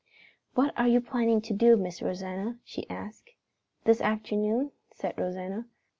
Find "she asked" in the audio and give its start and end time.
2.65-3.29